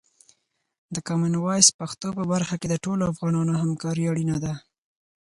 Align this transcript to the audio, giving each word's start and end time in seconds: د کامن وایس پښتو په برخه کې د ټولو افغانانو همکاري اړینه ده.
د 0.93 0.95
کامن 1.07 1.33
وایس 1.39 1.67
پښتو 1.79 2.07
په 2.17 2.23
برخه 2.31 2.55
کې 2.61 2.67
د 2.69 2.75
ټولو 2.85 3.03
افغانانو 3.11 3.53
همکاري 3.63 4.03
اړینه 4.11 4.37
ده. 4.43 4.53